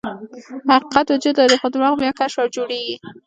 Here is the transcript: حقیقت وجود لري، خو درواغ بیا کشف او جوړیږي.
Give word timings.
حقیقت 0.73 1.05
وجود 1.13 1.35
لري، 1.41 1.55
خو 1.61 1.67
درواغ 1.73 1.93
بیا 2.01 2.11
کشف 2.19 2.37
او 2.41 2.49
جوړیږي. 2.55 2.95